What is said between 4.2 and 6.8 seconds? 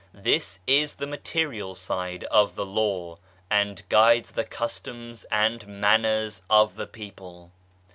the customs and manners of